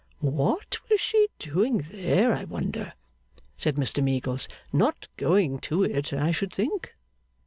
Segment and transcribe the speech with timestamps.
[0.17, 2.93] 'What was she doing there I wonder!'
[3.55, 4.47] said Mr Meagles.
[4.73, 6.95] 'Not going to it, I should think.